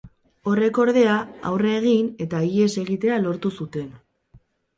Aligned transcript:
Horrek, 0.51 0.77
ordea, 0.83 1.17
aurre 1.49 1.73
egin, 1.81 2.07
eta 2.27 2.41
ihes 2.49 2.71
egitea 2.85 3.19
lortu 3.27 3.53
zuten. 3.61 3.87